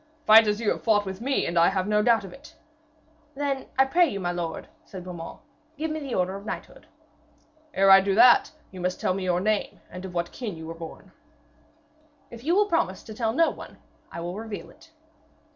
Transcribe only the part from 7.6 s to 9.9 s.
'Ere I do that, you must tell me your name